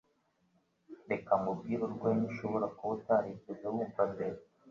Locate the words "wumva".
3.73-4.01